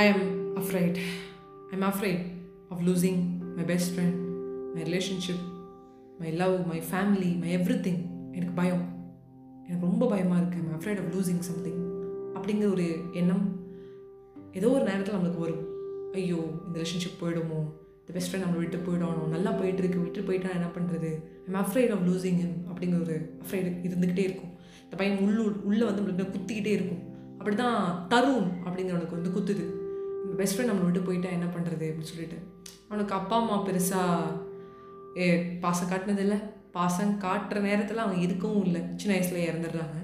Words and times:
I 0.00 0.02
am 0.10 0.22
afraid 0.60 0.98
I 1.70 1.74
am 1.76 1.86
afraid 1.88 2.20
of 2.68 2.82
losing 2.86 3.18
my 3.56 3.64
best 3.64 3.90
friend 3.94 4.18
my 4.74 4.82
relationship 4.82 5.42
my 6.20 6.30
love 6.32 6.66
my 6.66 6.82
family 6.90 7.38
my 7.42 7.56
everything 7.86 8.00
எனக்கு 8.32 8.54
பயம். 8.54 8.84
எனக்கு 9.66 9.86
ரொம்ப 9.86 10.06
பயமாக 10.06 10.40
இருக்குது 10.42 10.62
I'm 10.62 10.78
afraid 10.78 11.00
of 11.02 11.10
losing 11.14 11.42
something 11.48 11.82
அப்படிங்கிற 12.36 12.70
ஒரு 12.70 12.86
எண்ணம் 13.12 13.44
ஏதோ 14.52 14.70
ஒரு 14.70 14.84
நேரத்தில் 14.84 15.14
நம்மளுக்கு 15.14 15.38
வரும். 15.38 15.62
ஐயோ 16.12 16.40
இந்த 16.66 16.76
ரிலேஷன்ஷிப் 16.78 17.20
போயிடுமோ? 17.20 17.60
இந்த 18.00 18.12
பெஸ்ட் 18.12 18.30
ஃப்ரெண்ட் 18.30 18.44
நம்மளை 18.46 18.62
விட்டு 18.64 18.80
போயிடணும் 18.86 19.28
நல்லா 19.28 19.50
போயிட்டு 19.50 19.82
இருக்கு 19.82 20.00
விட்டு 20.00 20.22
போயிட்டா 20.22 20.50
என்ன 20.50 20.70
பண்ணுறது 20.78 21.12
ஐம் 21.46 21.60
அஃப்ரைட் 21.64 21.92
ஆஃப் 21.96 22.08
லூசிங் 22.08 22.40
இன் 22.46 22.56
அப்படிங்கிற 22.70 23.02
ஒரு 23.02 23.38
அஃப்ரைடு 23.44 23.70
இருந்துக்கிட்டே 23.90 24.26
இருக்கும். 24.28 24.52
இந்த 24.84 24.96
பையன் 24.96 25.22
உள்ளு 25.26 25.62
உள்ளே 25.62 25.84
வந்து 25.84 26.02
நம்மளுக்கு 26.02 26.34
குத்திக்கிட்டே 26.34 26.74
இருக்கும். 26.78 27.02
அப்படி 27.38 27.56
தான் 27.56 28.06
தருண் 28.08 28.50
அப்படிங்கிறவனுக்கு 28.66 29.18
வந்து 29.18 29.30
குத்துது. 29.36 29.64
பெஸ்ட் 30.38 30.54
ஃப்ரெண்ட் 30.54 30.70
நம்மளை 30.70 30.86
விட்டு 30.88 31.06
போயிட்டா 31.08 31.30
என்ன 31.36 31.48
பண்ணுறது 31.54 31.86
அப்படின்னு 31.90 32.12
சொல்லிட்டு. 32.12 32.38
அவனுக்கு 32.88 33.14
அப்பா 33.18 33.36
அம்மா 33.42 33.56
பெருசாக 33.66 35.20
ஏ 35.22 35.26
பாசம் 35.64 35.90
காட்டினதில்லை. 35.92 36.38
பாசம் 36.76 37.12
காட்டுற 37.24 37.58
நேரத்தில் 37.68 38.04
அவன் 38.04 38.22
இருக்கவும் 38.26 38.64
இல்லை. 38.68 38.80
சின்ன 39.00 39.12
வயசில் 39.16 39.46
இறந்துடுறாங்க. 39.48 39.98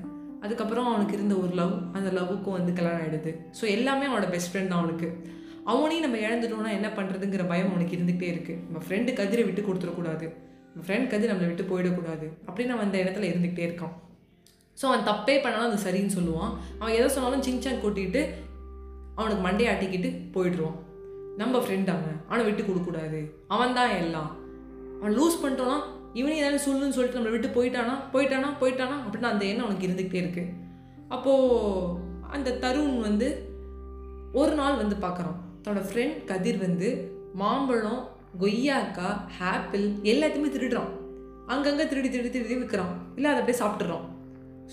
அதுக்கப்புறம் 0.44 0.88
அவனுக்கு 0.90 1.14
இருந்த 1.18 1.34
ஒரு 1.44 1.52
லவ் 1.60 1.74
அந்த 1.98 2.08
லவ்வுக்கும் 2.18 2.56
வந்து 2.56 2.72
கல்யாணம் 2.78 3.00
ஆகிடுது 3.04 3.30
ஸோ 3.58 3.64
எல்லாமே 3.76 4.04
அவனோட 4.08 4.26
பெஸ்ட் 4.34 4.50
ஃப்ரெண்ட் 4.50 4.70
தான் 4.72 4.80
அவனுக்கு. 4.82 5.08
அவனையும் 5.72 6.04
நம்ம 6.04 6.18
இழந்துட்டோம்னா 6.26 6.72
என்ன 6.76 6.88
பண்ணுறதுங்கிற 6.98 7.44
பயம் 7.52 7.70
அவனுக்கு 7.72 7.96
இருந்துகிட்டே 7.96 8.28
இருக்குது 8.34 8.60
நம்ம 8.66 8.82
ஃப்ரெண்டு 8.84 9.12
கதிரை 9.20 9.42
விட்டு 9.46 9.62
கொடுத்துடக்கூடாது. 9.68 10.26
நம்ம 10.70 10.84
ஃப்ரெண்ட் 10.86 11.10
கதிர் 11.12 11.32
நம்மளை 11.32 11.48
விட்டு 11.50 11.64
போயிடக்கூடாது. 11.70 12.26
அப்படின்னு 12.48 12.74
அவன் 12.74 12.86
அந்த 12.88 12.98
இடத்துல 13.04 13.28
இருந்துக்கிட்டே 13.30 13.66
இருக்கான். 13.68 13.94
ஸோ 14.78 14.84
அவன் 14.90 15.06
தப்பே 15.10 15.36
பண்ணாலும் 15.44 15.68
அது 15.70 15.84
சரின்னு 15.86 16.16
சொல்லுவான். 16.18 16.52
அவன் 16.80 16.94
எதை 16.98 17.08
சொன்னாலும் 17.16 17.46
சின்சான் 17.48 17.82
கூட்டிகிட்டு 17.84 18.22
அவனுக்கு 19.18 19.44
மண்டையை 19.48 19.68
ஆட்டிக்கிட்டு 19.68 20.08
போயிடுவான். 20.32 20.78
நம்ம 21.36 21.58
ஃப்ரெண்ட் 21.58 21.90
அவன். 21.96 22.18
அவனை 22.26 22.44
விட்டு 22.44 22.64
கொடுக்கக்கூடாது. 22.64 23.20
அவன் 23.48 23.74
தான் 23.74 23.90
எல்லாம். 23.90 24.36
அவன் 25.00 25.18
லூஸ் 25.18 25.38
பண்ணிட்டோன்னா 25.42 25.78
இவனே 26.12 26.36
ஏதாவது 26.36 26.56
சொல்லுன்னு 26.56 26.90
சொல்லிட்டு 26.90 27.18
நம்மளை 27.18 27.30
விட்டு 27.30 27.48
போயிட்டானா? 27.48 27.94
போயிட்டானா? 28.12 28.48
போயிட்டானா? 28.60 28.96
அப்படின்னு 29.04 29.30
அந்த 29.32 29.44
எண்ணம் 29.44 29.64
அவனுக்கு 29.64 29.86
இருந்துக்கிட்டே 29.86 30.14
இருக்கு. 30.14 30.44
அப்போது 31.08 32.00
அந்த 32.30 32.54
தருண் 32.54 33.00
வந்து 33.00 33.28
ஒரு 34.32 34.54
நாள் 34.54 34.76
வந்து 34.76 34.96
பார்க்குறான். 35.06 35.38
தன்னோட 35.64 35.82
ஃப்ரெண்ட் 35.92 36.24
கதிர் 36.24 36.58
வந்து 36.58 36.88
மாம்பழம் 37.34 38.08
கொய்யாக்கா 38.40 39.08
ஆப்பிள் 39.40 39.86
எல்லாத்தையுமே 40.02 40.50
திருடுறான். 40.54 40.96
அங்கங்கே 41.46 41.88
திருடி 41.88 42.10
திருடி 42.10 42.30
திருடி 42.30 42.54
விற்கிறான் 42.54 42.94
இல்லை 43.14 43.30
அதை 43.30 43.54
அப்படியே 43.54 43.58
சாப்பிட்றான் 43.64 44.04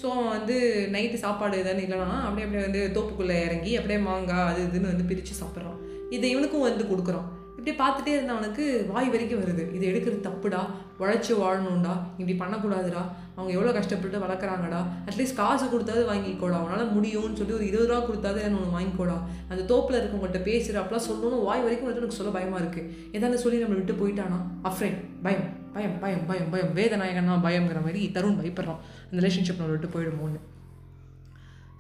ஸோ 0.02 0.06
அவன் 0.12 0.34
வந்து 0.38 0.56
நைட்டு 0.92 1.14
சாப்பாடு 1.14 1.58
எதாவது 1.58 1.84
இல்லைனா 1.84 2.18
அப்படியே 2.28 2.46
அப்படியே 2.48 2.64
வந்து 2.68 2.82
தோப்புக்குள்ளே 2.96 3.38
இறங்கி 3.46 3.76
அப்படியே 3.76 4.00
மாங்காய் 4.00 4.48
அது 4.52 4.62
இதுன்னு 4.64 4.92
வந்து 4.94 5.04
பிரித்து 5.04 5.34
சாப்பிட்றான். 5.42 5.78
இதை 6.10 6.30
இவனுக்கும் 6.30 6.62
வந்து 6.62 6.84
கொடுக்குறான். 6.84 7.28
இப்படி 7.58 7.74
பார்த்துட்டே 7.78 8.14
இருந்தவனுக்கு 8.16 8.66
வாய் 8.88 9.10
வரைக்கும் 9.10 9.44
வருது. 9.44 9.74
இது 9.74 9.86
எடுக்கிறது 9.92 10.28
தப்புடா? 10.28 10.62
உழைச்சி 11.00 11.34
வாழணும்டா? 11.34 11.94
இப்படி 12.18 12.36
பண்ணக்கூடாதுடா? 12.40 13.04
அவங்க 13.36 13.52
எவ்வளோ 13.56 13.72
கஷ்டப்பட்டு 13.78 14.24
வளர்க்குறாங்கடா? 14.26 14.80
அட்லீஸ்ட் 15.10 15.40
காசு 15.40 15.66
கொடுத்தாது 15.66 16.02
வாங்கிக்கோடா. 16.12 16.58
அவனால் 16.62 16.94
முடியும்னு 16.98 17.40
சொல்லி 17.40 17.56
ஒரு 17.58 17.68
இருபது 17.70 17.90
ரூபா 17.90 18.00
கொடுத்தாது 18.08 18.40
என்ன 18.48 18.60
ஒன்று 18.60 18.78
வாங்கிக்கோடா. 18.78 19.18
அந்த 19.52 19.62
தோப்பில் 19.72 20.00
இருக்கவங்கள்ட்ட 20.00 20.42
பேசுகிற 20.50 20.82
அப்பெல்லாம் 20.82 21.08
சொல்லணும் 21.10 21.46
வாய் 21.50 21.66
வரைக்கும் 21.66 21.90
வந்து 21.90 22.02
எனக்கு 22.02 22.20
சொல்ல 22.20 22.34
பயமாக 22.38 22.64
இருக்குது 22.64 22.90
எதாவது 23.18 23.44
சொல்லி 23.44 23.62
நம்மளை 23.64 23.80
விட்டு 23.82 24.00
போயிட்டானா? 24.02 24.40
அஃப்ரெண்ட் 24.70 25.00
பயம் 25.28 25.48
பயம் 25.76 25.96
பயம் 26.04 26.26
பயம் 26.28 26.52
பயம். 26.52 26.74
வேதநாயகனா 26.80 27.34
பயங்கிற 27.46 27.80
மாதிரி 27.88 28.02
தருண் 28.18 28.40
பயப்படுறான். 28.42 28.82
அந்த 29.08 29.20
ரிலேஷன்ஷிப் 29.22 29.60
நம்மளை 29.60 29.76
விட்டு 29.76 29.94
போயிடுமோன்னு. 29.96 30.42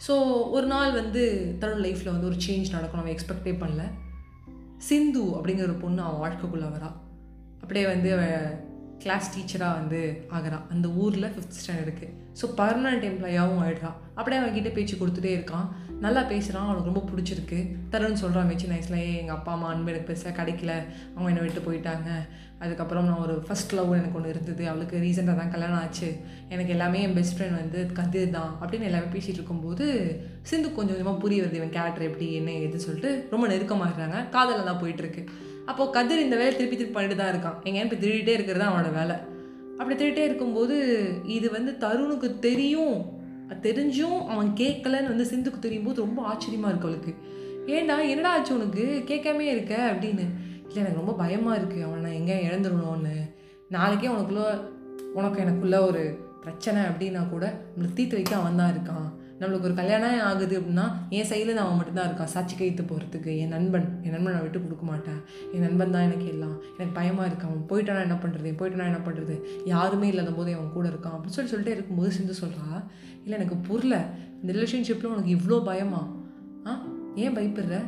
ஸோ 0.05 0.13
ஒரு 0.55 0.67
நாள் 0.73 0.93
வந்து 1.01 1.21
தருண் 1.61 1.83
லைஃப்பில் 1.85 2.13
வந்து 2.13 2.29
ஒரு 2.31 2.37
சேஞ்ச் 2.47 2.73
நடக்கும். 2.75 2.99
நம்ம 3.01 3.13
எக்ஸ்பெக்டே 3.15 3.53
பண்ணல. 3.63 3.83
சிந்து 4.87 5.23
அப்படிங்கிற 5.37 5.67
ஒரு 5.69 5.77
பொண்ணு 5.83 6.01
அவன் 6.07 6.21
வாழ்க்கைக்குள்ளே 6.23 6.69
வரா. 6.75 6.89
அப்படியே 7.61 7.85
வந்து 7.85 8.09
கிளாஸ் 9.03 9.31
டீச்சராக 9.33 9.77
வந்து 9.79 10.01
ஆகிறான். 10.35 10.65
அந்த 10.73 10.87
ஊரில் 11.03 11.31
ஃபிஃப்த் 11.33 11.59
ஸ்டாண்டர்டுக்கு 11.61 12.07
ஸோ 12.39 12.45
பர்மனண்ட் 12.59 13.05
எம்ப்ளாயாகவும் 13.09 13.61
ஆகிடுறான் 13.65 13.97
அப்படியே 14.15 14.39
அவன்கிட்ட 14.41 14.71
பேச்சு 14.75 14.95
கொடுத்துட்டே 15.01 15.31
இருக்கான். 15.37 15.67
நல்லா 16.05 16.21
பேசுகிறான் 16.31 16.65
அவனுக்கு 16.67 16.91
ரொம்ப 16.91 17.03
பிடிச்சிருக்கு. 17.09 17.59
தருன்னு 17.91 18.21
சொல்கிறான் 18.21 18.49
சின்ன 18.61 18.75
வயசில் 18.75 18.97
எங்கள் 19.21 19.35
அப்பா 19.35 19.51
அம்மா 19.55 19.67
அன்பு 19.73 19.91
எனக்கு 19.91 20.09
பெருசாக 20.09 20.33
கிடைக்கல. 20.39 20.73
அவங்க 21.13 21.29
என்னை 21.31 21.43
விட்டு 21.45 21.61
போயிட்டாங்க. 21.67 22.09
அதுக்கப்புறம் 22.63 23.07
நான் 23.09 23.23
ஒரு 23.25 23.35
ஃபஸ்ட் 23.47 23.75
லவ் 23.77 23.95
எனக்கு 23.99 24.17
ஒன்று 24.19 24.33
இருந்தது. 24.33 24.63
அவளுக்கு 24.71 25.01
ரீசெண்டாக 25.05 25.37
தான் 25.41 25.53
கல்யாணம் 25.55 25.81
ஆச்சு. 25.83 26.09
எனக்கு 26.53 26.73
எல்லாமே 26.75 27.01
என் 27.05 27.17
பெஸ்ட் 27.19 27.35
ஃப்ரெண்ட் 27.37 27.59
வந்து 27.61 27.79
கதிர் 27.99 28.35
தான். 28.37 28.51
அப்படின்னு 28.61 28.89
எல்லாமே 28.89 29.09
பேசிகிட்டு 29.15 29.39
இருக்கும்போது 29.41 29.87
சிந்து 30.51 30.69
கொஞ்சம் 30.77 30.95
கொஞ்சமாக 30.95 31.21
புரிய 31.23 31.41
வருது 31.43 31.59
இவன் 31.61 31.75
கேரக்டர் 31.77 32.09
எப்படி? 32.09 32.27
என்ன 32.39 32.51
எதுன்னு 32.67 32.87
சொல்லிட்டு 32.87 33.11
ரொம்ப 33.33 33.47
நெருக்கமாகறாங்க 33.53 34.19
காதலெல்லாம் 34.37 34.81
போயிட்டுருக்கு 34.83 35.23
அப்போது 35.69 35.93
கதிர் 35.95 36.25
இந்த 36.25 36.35
வேலை 36.41 36.51
திருப்பி 36.55 36.77
திருப்பி 36.77 36.95
பண்ணிட்டு 36.95 37.17
தான் 37.21 37.31
இருக்கான். 37.33 37.57
எங்கேயும் 37.67 37.87
இப்போ 37.87 37.99
திருடிட்டே 38.03 38.33
இருக்கிறது 38.37 38.63
தான் 38.63 38.71
அவனோட 38.71 38.91
வேலை. 38.99 39.15
அப்படி 39.79 39.95
திருடிட்டே 39.99 40.25
இருக்கும்போது 40.29 40.75
இது 41.37 41.47
வந்து 41.57 41.71
தருணுக்கு 41.85 42.29
தெரியும். 42.47 42.97
தெரிஞ்சும் 43.65 44.19
அவன் 44.33 44.49
கேட்கலன்னு 44.59 45.11
வந்து 45.13 45.31
சிந்துக்கு 45.31 45.59
தெரியும் 45.65 45.87
போது 45.87 46.03
ரொம்ப 46.05 46.21
ஆச்சரியமாக 46.31 46.71
இருக்கு 46.71 46.89
அவளுக்கு. 46.89 47.13
ஏண்டா 47.75 47.95
என்னடா 48.13 48.31
ஆச்சு 48.35 48.53
உனக்கு? 48.57 48.85
கேட்காமே 49.09 49.45
இருக்க 49.55 49.73
அப்படின்னு. 49.91 50.25
இல்லை 50.67 50.79
எனக்கு 50.83 51.01
ரொம்ப 51.01 51.13
பயமாக 51.23 51.59
இருக்குது 51.59 51.85
அவனை 51.87 52.09
எங்கே 52.19 52.37
இழந்துடணும்னு. 52.47 53.15
நாளைக்கே 53.75 54.09
உனக்குள்ள 54.15 54.43
உனக்கு 55.19 55.41
எனக்குள்ள 55.43 55.77
ஒரு 55.89 56.01
பிரச்சனை 56.43 56.81
அப்படின்னா 56.89 57.21
கூட 57.29 57.45
நம்மளுக்கு 57.67 57.97
தீர்த்து 57.99 58.17
வைக்க 58.17 58.33
அவன் 58.39 58.59
தான் 58.61 58.73
இருக்கான். 58.73 59.07
நம்மளுக்கு 59.39 59.61
ஒரு 59.61 59.73
கல்யாணம் 59.73 60.25
ஆகுது 60.25 60.59
அப்படின்னா 60.59 60.91
என் 61.09 61.27
சைடில் 61.27 61.53
அவன் 61.53 61.75
மட்டும்தான் 61.75 62.09
இருக்கான். 62.09 62.23
சாட்சி 62.23 62.55
கைத்து 62.55 62.83
போகிறதுக்கு 62.83 63.37
என் 63.37 63.47
நண்பன் 63.47 63.99
என் 64.03 64.11
நண்பன் 64.11 64.33
நான் 64.33 64.41
விட்டு 64.41 64.61
கொடுக்க 64.61 64.85
மாட்டேன். 64.85 65.21
என் 65.51 65.59
நண்பன் 65.59 65.91
தான் 65.91 66.01
எனக்கு 66.01 66.27
எல்லாம். 66.27 66.61
எனக்கு 66.77 66.93
பயமாக 66.93 67.27
இருக்கு. 67.27 67.47
அவன் 67.47 67.65
போயிட்டானா 67.69 68.01
என்ன 68.01 68.13
பண்ணுறது 68.13 68.61
போயிட்டானா 68.61 68.85
என்ன 68.85 68.99
பண்ணுறது 69.07 69.41
யாருமே 69.65 70.07
இல்லாத 70.07 70.31
போது 70.31 70.55
அவன் 70.55 70.71
கூட 70.71 70.87
இருக்கான் 70.87 71.15
அப்படின்னு 71.15 71.37
சொல்லி 71.37 71.49
சொல்லிட்டு 71.49 71.71
இருக்கும்போது 71.71 72.11
சிந்து 72.11 72.33
சொல்கிறா 72.33 72.83
இல்லை 73.23 73.39
எனக்கு 73.39 73.55
புரியல. 73.55 74.05
இந்த 74.41 74.59
ரிலேஷன்ஷிப்பில் 74.59 75.05
உனக்கு 75.05 75.35
இவ்வளோ 75.35 75.63
பயமா? 75.63 76.15
ஆ? 76.65 76.81
ஏன் 77.15 77.37
பயப்படுற? 77.37 77.81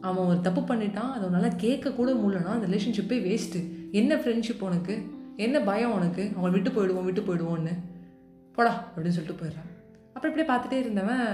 அவன் 0.00 0.26
ஒரு 0.26 0.40
தப்பு 0.40 0.60
பண்ணிட்டான். 0.60 1.12
அதை 1.12 1.28
உன்னால் 1.28 1.50
கேட்கக்கூட 1.50 2.10
முடியலனா 2.22 2.44
அந்த 2.44 2.66
ரிலேஷன்ஷிப்பே 2.66 3.18
வேஸ்ட்டு 3.28 3.90
என்ன 3.90 4.16
ஃப்ரெண்ட்ஷிப் 4.16 4.60
உனக்கு? 4.60 5.10
என்ன 5.36 5.60
பயம் 5.60 5.92
உனக்கு? 5.92 6.32
அவன் 6.36 6.50
விட்டு 6.50 6.70
போயிடுவோம் 6.70 7.04
விட்டு 7.04 7.20
போயிடுவோன்னு. 7.20 7.78
போடா 8.52 8.92
அப்படின்னு 8.96 9.08
சொல்லிட்டு 9.08 9.44
போயிடுறான் 9.44 9.80
அப்புறம் 10.14 10.36
இப்படியே 10.36 10.48
பார்த்துட்டே 10.48 10.82
இருந்தவன் 10.82 11.26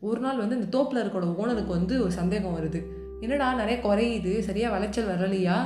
ஒரு 0.00 0.20
நாள் 0.20 0.36
வந்து 0.36 0.60
இந்த 0.60 0.78
தோப்பில் 0.78 1.02
இருக்கோட 1.02 1.26
ஓனருக்கு 1.42 1.66
வந்து 1.66 2.00
ஒரு 2.02 2.10
சந்தேகம் 2.10 2.56
வருது. 2.56 2.80
என்னடா 3.20 3.54
நிறைய 3.54 3.80
குறையுது 3.82 4.38
சரியாக 4.38 4.74
விளைச்சல் 4.74 5.08
வரலையா? 5.08 5.56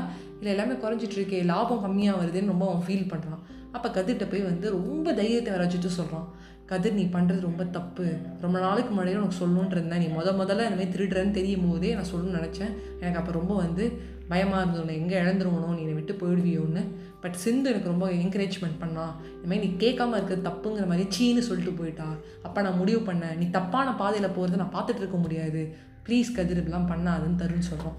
இல்லை 0.41 0.56
எல்லாமே 0.56 0.72
குறைஞ்சிட்ருக்கே 0.72 1.44
லாபம் 1.44 1.84
கம்மியாக 1.84 2.16
வருதுன்னு 2.20 2.47
ரொம்ப 2.47 2.72
அவன் 2.72 2.87
ஃபீல் 2.87 3.10
பண்ணுறான் 3.12 3.42
அப்போ 3.76 3.88
கதிர்கிட்ட 3.88 4.26
போய் 4.32 4.48
வந்து 4.50 4.66
ரொம்ப 4.78 5.06
தைரியத்தை 5.20 5.50
வர 5.54 5.62
வச்சுட்டு 5.64 5.90
சொல்கிறான் 5.98 6.26
கதிர் 6.70 6.98
நீ 6.98 7.04
பண்ணுறது 7.14 7.40
ரொம்ப 7.46 7.62
தப்பு. 7.76 8.04
ரொம்ப 8.44 8.56
நாளுக்கு 8.64 8.90
முன்னாடியே 8.90 9.16
உனக்கு 9.20 9.38
சொல்லணுன்ட்டு 9.40 9.76
இருந்தேன். 9.76 10.02
நீ 10.02 10.06
முத 10.18 10.28
முதல்ல 10.40 10.66
இந்த 10.66 10.76
மாதிரி 10.78 10.92
திருடுறேன்னு 10.94 11.36
தெரியும் 11.38 11.64
போதே 11.66 11.90
நான் 11.98 12.10
சொல்லணும்னு 12.12 12.38
நினச்சேன். 12.40 12.72
எனக்கு 13.00 13.20
அப்போ 13.20 13.32
ரொம்ப 13.38 13.54
வந்து 13.64 13.84
பயமாக 14.30 14.60
இருந்தது. 14.60 14.82
உன்னை 14.84 14.94
எங்கே 15.00 15.16
இழந்துருவணும் 15.22 15.74
நீ 15.76 15.82
என்னை 15.86 15.96
விட்டு 15.98 16.14
போயிடுவியோன்னு. 16.22 16.82
பட் 17.22 17.36
சிந்து 17.42 17.70
எனக்கு 17.72 17.92
ரொம்ப 17.92 18.06
என்கரேஜ்மெண்ட் 18.22 18.78
பண்ணா. 18.84 19.04
இந்த 19.34 19.46
மாதிரி 19.50 19.62
நீ 19.66 19.70
கேட்காம 19.84 20.16
இருக்கிறது 20.18 20.46
தப்புங்கிற 20.48 20.86
மாதிரி 20.92 21.04
சீன்னு 21.16 21.42
சொல்லிட்டு 21.48 21.74
போயிட்டா. 21.80 22.08
அப்போ 22.46 22.62
நான் 22.66 22.80
முடிவு 22.82 23.02
பண்ணேன். 23.10 23.36
நீ 23.41 23.48
தப்பான 23.58 23.94
பாதையில் 24.02 24.34
போகிறத 24.38 24.62
நான் 24.62 24.74
பார்த்துட்டு 24.76 25.04
இருக்க 25.04 25.20
முடியாது. 25.24 25.62
ப்ளீஸ் 26.06 26.30
கதிர் 26.38 26.60
இப்படிலாம் 26.62 26.91
பண்ணாதுன்னு 26.92 27.41
தருன்னு 27.42 27.70
சொல்கிறோம் 27.72 27.98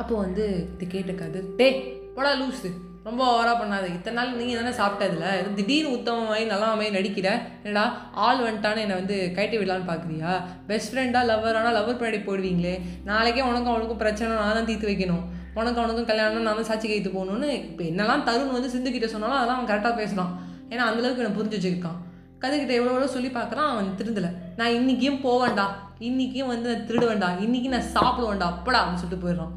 அப்போது 0.00 0.20
வந்து 0.24 0.44
இது 0.74 0.86
கேட்ட 0.94 1.12
கதிர் 1.12 1.50
டே 1.56 1.68
போடா 2.16 2.30
லூஸு 2.40 2.70
ரொம்ப 3.06 3.20
ஓவராக 3.32 3.56
பண்ணாது. 3.60 3.86
இத்தனை 3.96 4.14
நாள் 4.16 4.32
நீங்கள் 4.38 4.58
தானே 4.60 4.72
சாப்பிட்டதில்ல 4.78 5.26
இது 5.40 5.50
திடீர்னு 5.58 5.92
உத்தமமாய் 5.96 6.42
நல்லா 6.50 6.66
நடிக்கிற? 6.96 7.28
என்னடா 7.64 7.84
ஆள் 8.24 8.42
வந்துட்டான்னு 8.46 8.82
என்னை 8.84 8.96
வந்து 9.00 9.16
கட்டி 9.36 9.56
விடலான்னு 9.60 9.88
பார்க்குறியா 9.90 10.32
பெஸ்ட் 10.70 10.90
ஃப்ரெண்டாக 10.92 11.28
லவ்வர் 11.30 11.58
ஆனால் 11.60 11.76
லவ்வர் 11.76 11.98
பின்னாடி 12.00 12.20
போடுவீங்களே. 12.26 12.74
நாளைக்கே 13.10 13.44
உனக்கும் 13.50 13.72
அவனுக்கும் 13.74 14.02
பிரச்சனை 14.02 14.28
நான் 14.40 14.58
தான் 14.58 14.68
தீர்த்து 14.70 14.90
வைக்கணும். 14.90 15.24
உனக்கு 15.58 15.80
அவனுக்கும் 15.82 16.10
கல்யாணம் 16.10 16.46
நான் 16.48 16.60
தான் 16.60 16.68
சாட்சி 16.70 16.86
கைத்து 16.90 17.10
போகணுன்னு 17.16 17.48
இப்போ 17.70 17.82
என்னெல்லாம் 17.90 18.26
தருண் 18.28 18.54
வந்து 18.56 18.72
சிந்துக்கிட்ட 18.74 19.08
சொன்னாலும் 19.14 19.38
அதெல்லாம் 19.38 19.58
அவன் 19.58 19.70
கரெக்டாக 19.72 19.94
பேசுகிறான் 20.00 20.32
ஏன்னா 20.72 20.84
அந்தளவுக்கு 20.90 21.22
என்னை 21.24 21.34
புரிஞ்சு 21.38 21.56
வச்சுருக்கான். 21.58 21.98
கதைக்கிட்ட 22.42 22.74
எவ்வளோ 22.76 22.92
எவ்வளோ 22.94 23.10
சொல்லி 23.16 23.30
பார்க்குறான் 23.38 23.70
அவன் 23.72 23.88
திருந்தலை. 24.00 24.30
நான் 24.60 24.76
இன்றைக்கியும் 24.78 25.20
போவேண்டா 25.26 25.66
இன்றைக்கியும் 26.08 26.52
வந்து 26.54 26.68
நான் 26.72 26.86
திருடுவேண்டா 26.90 27.28
இன்றைக்கி 27.46 27.68
நான் 27.74 27.90
சாப்பிடுவேன்டா. 27.96 28.46
அப்படா 28.54 28.78
அப்படின்னு 28.82 29.02
சொல்லிட்டு 29.02 29.24
போயிடுறான். 29.24 29.56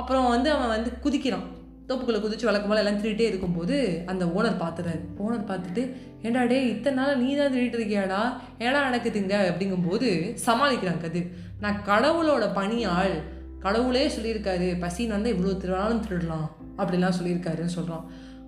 அப்புறம் 0.00 0.32
வந்து 0.34 0.48
அவன் 0.54 0.74
வந்து 0.76 0.90
குதிக்கிறான். 1.04 1.46
தோப்புக்குள்ளே 1.88 2.20
குதிச்சு 2.22 2.48
வழக்கம் 2.48 2.72
எல்லாம் 2.76 3.00
திருட்டே 3.02 3.26
இருக்கும்போது 3.30 3.76
அந்த 4.06 4.24
ஓனர் 4.24 4.60
பார்த்துறாரு 4.62 5.00
ஓனர் 5.24 5.44
பார்த்துட்டு 5.50 5.82
ஏண்டா 6.22 6.44
டே 6.44 6.68
இத்தனை 6.68 6.96
நாள் 6.98 7.18
நீ 7.18 7.36
தான் 7.36 7.52
திருட்டு 7.52 7.78
இருக்கியாடா? 7.78 8.20
ஏடா 8.58 8.78
நடக்குதுங்க? 8.88 9.34
அப்படிங்கும்போது 9.50 10.08
சமாளிக்கிறான் 10.46 11.02
கதிர். 11.02 11.28
நான் 11.60 11.78
கடவுளோட 11.88 12.44
பணியால் 12.54 13.14
கடவுளே 13.60 14.08
சொல்லியிருக்காரு 14.08 14.68
பசின்னு 14.82 15.14
வந்தால் 15.16 15.34
இவ்வளோ 15.34 15.56
திருநாளும் 15.56 16.02
திருடலாம். 16.08 16.48
அப்படிலாம் 16.78 17.16
சொல்லியிருக்காருன்னு 17.18 17.76
சொல்கிறான் 17.76 18.04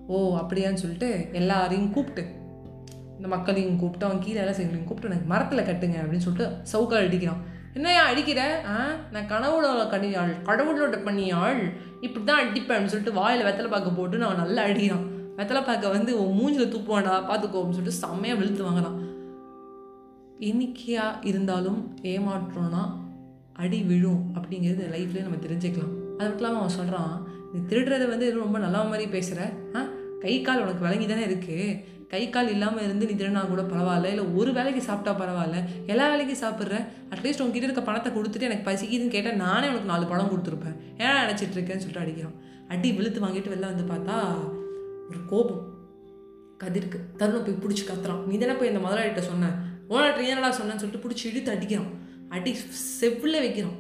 ஓ 0.06 0.16
அப்படியான்னு 0.38 0.82
சொல்லிட்டு 0.82 1.28
எல்லாரையும் 1.32 1.92
கூப்பிட்டு 1.92 2.24
இந்த 3.16 3.28
மக்களையும் 3.28 3.78
கூப்பிட்டு 3.78 4.06
அவன் 4.06 4.24
கீழே 4.24 4.40
எல்லாம் 4.40 4.58
செய்யலையும் 4.58 4.84
கூப்பிட்டு 4.84 5.10
எனக்கு 5.12 5.30
மரத்தில் 5.32 5.68
கட்டுங்க 5.68 5.96
அப்படின்னு 6.02 6.26
சொல்லிட்டு 6.26 6.48
சவுக்கால் 6.72 7.06
அடிக்கிறான் 7.08 7.40
என்னையா 7.74 8.02
அடிக்கிற? 8.06 8.40
ஆ? 8.66 8.76
நான் 9.10 9.28
கனவுளோட 9.28 9.82
கனியாள் 9.90 10.32
கடவுளோட 10.44 10.96
பண்ணியாள் 11.04 11.60
இப்படி 12.00 12.24
தான் 12.24 12.40
அடிப்பேன் 12.42 12.88
சொல்லிட்டு 12.88 13.12
வாயில் 13.12 13.46
வெத்தலை 13.46 13.68
பாக்க 13.68 13.90
போட்டு 13.90 14.16
நான் 14.18 14.36
நல்லா 14.36 14.62
அடிக்கிறான். 14.62 15.04
வெத்தலை 15.36 15.62
பாக்க 15.62 15.88
வந்து 15.88 16.12
உன் 16.20 16.36
மூஞ்சில் 16.38 16.72
துப்புவாண்டா 16.72 17.12
அப்படின்னு 17.18 17.76
சொல்லிட்டு 17.76 18.00
செம்மையாக 18.00 18.38
வெளுத்து 18.40 18.64
வாங்கலாம் 18.64 18.96
எண்ணிக்கையாக 20.40 21.20
இருந்தாலும் 21.24 21.78
ஏமாற்றோன்னா 22.04 22.82
அடி 23.56 23.78
விழும் 23.82 24.22
அப்படிங்கிறது 24.36 24.82
லைஃப்லேயே 24.92 25.26
நம்ம 25.26 25.40
தெரிஞ்சுக்கலாம். 25.42 25.94
அது 26.12 26.26
மட்டும் 26.26 26.38
இல்லாமல் 26.38 26.60
அவன் 26.60 26.76
சொல்கிறான் 26.76 27.12
நீ 27.52 27.58
திருடுறதை 27.70 28.06
வந்து 28.08 28.26
ரொம்ப 28.36 28.58
நல்ல 28.58 28.82
மாதிரி 28.84 29.06
பேசுகிற 29.10 29.40
ஆ? 29.74 29.82
கை 30.22 30.34
கால் 30.40 30.62
உனக்கு 30.62 30.84
விளங்கி 30.84 31.06
தானே 31.06 31.24
இருக்குது 31.24 31.66
கை 32.08 32.30
கால் 32.30 32.50
இல்லாமல் 32.50 32.84
இருந்து 32.84 33.06
நீ 33.06 33.12
திருடினா 33.12 33.40
கூட 33.48 33.62
பரவாயில்ல 33.62 34.10
இல்லை 34.12 34.24
ஒரு 34.24 34.52
வேலைக்கு 34.52 34.82
சாப்பிட்டா 34.82 35.12
பரவாயில்ல 35.20 35.58
எல்லா 35.86 36.04
வேலைக்கும் 36.12 36.42
சாப்பிட்ற 36.42 36.76
அட்லீஸ்ட் 37.12 37.42
உங்ககிட்ட 37.44 37.68
இருக்க 37.68 37.82
பணத்தை 37.82 38.12
கொடுத்துட்டு 38.12 38.48
எனக்கு 38.48 38.66
பசிக்குதுன்னு 38.70 39.14
கேட்டால் 39.14 39.36
நானே 39.36 39.66
உனக்கு 39.68 39.90
நாலு 39.92 40.06
பணம் 40.06 40.30
கொடுத்துருப்பேன். 40.32 40.76
ஏன்னா 40.98 41.12
நினச்சிட்டு 41.22 41.56
இருக்கேன்னு 41.56 41.82
சொல்லிட்டு 41.84 42.04
அடிக்கிறான். 42.04 42.36
அடி 42.68 42.92
வெளுத்து 42.92 43.20
வாங்கிட்டு 43.20 43.52
வெளில 43.52 43.70
வந்து 43.72 43.84
பார்த்தா 43.92 44.16
ஒரு 45.08 45.20
கோபம். 45.26 45.62
கதிருக்கு. 46.62 46.98
தருணை 47.16 47.40
போய் 47.40 47.60
பிடிச்சி 47.64 47.84
கத்துறான். 47.90 48.24
நீ 48.26 48.38
தானே 48.38 48.52
போய் 48.52 48.68
இந்த 48.68 48.80
முதலாளிகிட்ட 48.86 49.24
சொன்னேன் 49.30 49.54
ஓனர்கிட்ட 49.88 50.30
ஏனடா 50.30 50.50
சொன்னேன்னு 50.60 50.82
சொல்லிட்டு 50.82 51.04
பிடிச்சி 51.04 51.26
இழுத்து 51.30 51.52
அடிக்கிறான். 51.54 51.92
அடி 52.28 52.56
செவ்வில் 53.00 53.42
வைக்கிறான். 53.44 53.76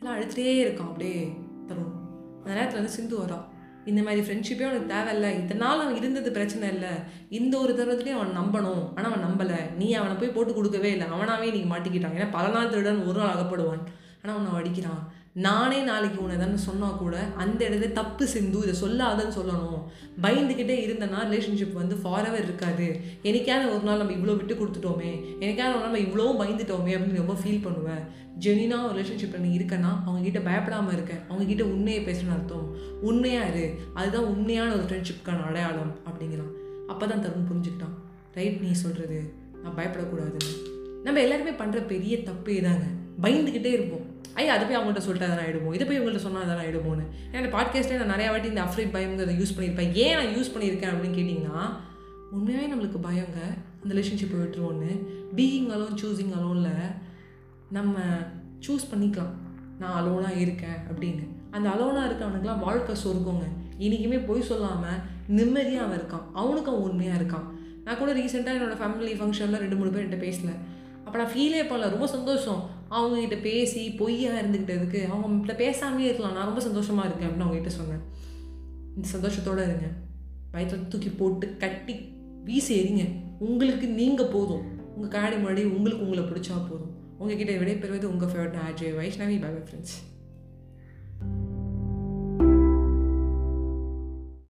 எல்லாம் 0.00 0.14
அழுத்துட்டே 0.16 0.52
இருக்கான் 0.64 0.90
அப்படியே 0.90 1.32
தருண் 1.68 1.96
அந்த 2.42 2.54
நேரத்தில் 2.54 2.80
வந்து 2.80 2.96
சிந்து 2.98 3.16
வரா 3.22 3.38
இந்த 3.84 4.02
மாதிரி 4.02 4.22
ஃப்ரெண்ட்ஷிப்பே 4.26 4.64
அவனுக்கு 4.66 4.92
தேவையில்லை. 4.94 5.30
இத்தனை 5.38 5.66
நாள் 5.66 5.80
அவன் 5.80 5.96
இருந்தது 5.96 6.30
பிரச்சனை 6.32 6.68
இல்லை. 6.68 6.92
இந்த 7.28 7.58
ஒரு 7.58 7.72
தருணத்துலேயும் 7.78 8.18
அவன் 8.18 8.36
நம்பணும். 8.40 8.84
ஆனால் 8.94 9.10
அவன் 9.12 9.26
நம்பலை. 9.26 9.60
நீ 9.76 9.92
அவனை 9.92 10.14
போய் 10.14 10.36
போட்டு 10.36 10.54
கொடுக்கவே 10.54 10.90
இல்லை. 10.90 11.06
அவனாவே 11.06 11.48
நீ 11.52 11.62
மாட்டிக்கிட்டான். 11.72 12.16
ஏன்னா 12.18 12.28
பல 12.30 12.48
நாள் 12.48 12.68
திருடன் 12.68 13.06
ஒரு 13.06 13.18
நாள் 13.18 13.34
அகப்படுவான். 13.36 13.82
ஆனால் 14.22 14.36
அவனை 14.36 14.52
அடிக்கிறான். 14.60 15.02
நானே 15.34 15.82
நாளைக்கு 15.82 16.22
உன்னை 16.22 16.56
சொன்னால் 16.56 16.96
கூட 16.96 17.16
அந்த 17.36 17.68
இடத்துல 17.68 17.92
தப்பு 17.92 18.26
சிந்து 18.26 18.58
இதை 18.58 18.82
சொல்லாதன்னு 18.82 19.36
சொல்லணும். 19.38 19.82
பயந்துக்கிட்டே 20.22 20.76
இருந்தனா 20.86 21.18
ரிலேஷன்ஷிப் 21.30 21.72
வந்து 21.72 21.96
ஃபாரெவர் 21.96 22.42
இருக்காது. 22.42 23.00
எனக்கான 23.22 23.72
ஒரு 23.72 23.82
நாள் 23.82 23.98
நம்ம 23.98 24.12
இவ்வளோ 24.12 24.36
விட்டு 24.36 24.54
கொடுத்துட்டோமே 24.54 25.24
எனக்கான 25.40 25.74
ஒரு 25.74 25.82
நாள் 25.82 25.90
நம்ம 25.90 25.98
இவ்வளோ 25.98 26.42
பயந்துட்டோமே 26.42 26.94
அப்படின்னு 26.96 27.14
ரொம்ப 27.14 27.32
ஃபீல் 27.32 27.62
பண்ணுவேன். 27.62 28.18
ஜெனினா 28.40 28.88
ஒரு 28.88 29.02
ரிலேஷன்ஷிப்பில் 29.02 29.38
நீ 29.38 29.56
இருக்கனா 29.56 29.90
அவங்ககிட்ட 30.06 30.44
பயப்படாமல் 30.44 30.92
இருக்க. 30.92 31.14
அவங்கக்கிட்ட 31.28 31.60
உண்மையை 31.60 32.04
பேசணும்னு 32.04 32.32
அர்த்தம். 32.32 32.76
உண்மையாக 33.00 33.48
இரு. 33.48 33.74
அதுதான் 33.94 34.24
உண்மையான 34.24 34.72
ஒரு 34.72 34.82
ஃப்ரெண்ட்ஷிப்க்கான 34.82 35.44
அடையாளம் 35.44 35.98
அப்படிங்கிறான். 36.06 36.52
அப்போ 36.86 37.06
தான் 37.06 37.18
தருண் 37.18 37.50
புரிஞ்சுக்கிட்டான். 37.50 37.96
ரைட் 38.34 38.60
நீ 38.60 38.72
சொல்கிறது 38.72 39.34
நான் 39.62 39.76
பயப்படக்கூடாதுன்னு. 39.76 40.54
நம்ம 41.04 41.20
எல்லாருமே 41.20 41.50
பண்ணுற 41.50 41.86
பெரிய 41.86 42.16
தப்பே 42.16 42.62
தாங்க 42.62 42.86
பயந்துக்கிட்டே 43.22 43.66
இருப்போம். 43.66 44.18
ஐயா 44.34 44.54
அதை 44.54 44.66
போய் 44.66 44.76
அவங்கள்ட்ட 44.76 44.98
சொல்லிட்டு 44.98 45.34
அதான் 45.34 45.38
ஆகிடுமோ 45.38 45.74
இதை 45.74 45.86
போய் 45.86 46.00
இவங்கள்ட்ட 46.00 46.16
சொன்னால் 46.16 46.44
அதான் 46.44 46.60
ஆகிடுமோன்னு 46.60 47.06
ஏன்னா 47.32 47.44
இந்த 47.44 47.56
பாட்காஸ்ட்டே 47.56 48.04
நான் 48.04 48.18
நிறையா 48.18 48.28
வாட்டி 48.28 48.48
இந்த 48.48 48.62
அஃப்ரைட் 48.62 48.94
பயம்ங்கிறத 48.96 49.32
யூஸ் 49.32 49.54
பண்ணியிருப்பேன். 49.56 49.92
ஏன் 49.92 50.14
நான் 50.14 50.34
யூஸ் 50.36 50.46
பண்ணியிருக்கேன் 50.46 50.92
அப்படின்னு 50.92 51.18
கேட்டிங்கன்னா 51.18 51.70
உண்மையாகவே 52.30 52.72
நம்மளுக்கு 52.72 52.98
பயங்க. 53.10 53.40
அந்த 53.82 53.94
ரிலேஷன்ஷிப்பை 53.94 54.38
விட்டுருவோன்னு. 54.38 55.06
பீயிங் 55.36 55.70
அலோன் 55.70 55.96
சூஸிங் 56.02 56.32
அலோனில் 56.40 56.94
நம்ம 57.70 57.98
சூஸ் 58.66 58.94
பண்ணிக்கலாம். 58.94 59.34
நான் 59.78 60.04
அலோனாக 60.04 60.38
இருக்கேன் 60.38 60.78
அப்படின்னு. 60.94 61.28
அந்த 61.50 61.68
அலோனாக 61.68 62.08
இருக்கவனுக்குலாம் 62.08 62.58
வாழ்க்கை 62.58 62.94
சொர்க்கங்க. 63.04 63.42
இன்றைக்குமே 63.78 64.26
பொய் 64.26 64.42
சொல்லாமல் 64.42 64.98
நிம்மதியாக 65.28 65.86
அவன் 65.86 65.98
இருக்கான். 65.98 66.22
அவனுக்கு 66.34 66.70
அவன் 66.70 66.82
உண்மையாக 66.82 67.22
இருக்கான். 67.22 67.44
நான் 67.84 67.98
கூட 67.98 68.14
ரீசெண்டாக 68.14 68.58
என்னோடய 68.58 68.80
ஃபேமிலி 68.82 69.14
ஃபங்க்ஷனில் 69.20 69.56
ரெண்டு 69.56 69.76
மூணு 69.76 69.90
பேர் 69.90 70.08
என்கிட்ட 70.08 70.32
பேசல. 70.32 70.48
அப்போ 71.04 71.18
நான் 71.18 71.32
ஃபீலே 71.32 71.62
பண்ணல. 71.64 71.90
ரொம்ப 71.90 72.06
சந்தோஷம். 72.06 72.70
அவங்ககிட்ட 72.90 73.40
பேசி 73.42 73.90
பொய்யா 73.90 74.32
இருந்துக்கிட்டதுக்கு 74.32 75.00
அவங்க 75.08 75.52
பேசாமே 75.52 75.98
இருக்கலாம். 75.98 76.36
நான் 76.36 76.48
ரொம்ப 76.50 76.60
சந்தோஷமாக 76.60 77.08
இருக்கேன் 77.08 77.30
அப்படின்னு 77.30 77.46
அவங்ககிட்ட 77.46 77.74
சொன்னேன். 77.80 78.02
இந்த 78.96 79.08
சந்தோஷத்தோடு 79.14 79.62
இருங்க. 79.68 79.88
பயத்தை 80.50 80.78
தூக்கி 80.88 81.08
போட்டு 81.08 81.56
கட்டி 81.56 81.94
வீசி 82.44 82.74
எறிங்க. 82.80 83.04
உங்களுக்கு 83.38 83.86
நீங்கள் 84.00 84.32
போதும். 84.36 84.64
உங்கள் 84.96 85.12
காடி 85.16 85.34
முன்னாடி 85.34 85.64
உங்களுக்கு 85.64 86.04
உங்களை 86.04 86.24
பிடிச்சா 86.24 86.56
போதும். 86.70 86.94
உங்ககிட்ட 87.18 87.52
விடைபெறுவது 87.52 88.04
உங்கள் 88.04 88.28
favourite 88.28 88.58
Ajay 88.68 88.96
Vaishnavi 89.00 89.36
bye 89.40 89.50
friends 89.66 89.96